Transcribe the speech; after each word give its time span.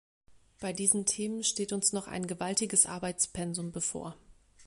Bei 0.59 0.73
diesen 0.73 1.05
Themen 1.05 1.43
steht 1.43 1.71
uns 1.73 1.93
noch 1.93 2.07
ein 2.07 2.25
gewaltiges 2.25 2.87
Arbeitspensum 2.87 3.71
bevor. 3.71 4.17